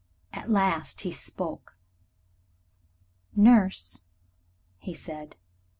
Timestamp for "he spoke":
1.01-1.77